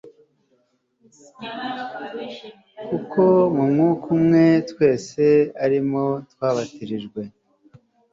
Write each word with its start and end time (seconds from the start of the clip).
kuko 2.87 3.21
mu 3.55 3.63
Mwuka 3.71 4.07
umwe 4.15 4.45
twese 4.69 5.23
ari 5.63 5.79
mo 5.89 6.05
twabatirijwe 6.31 7.21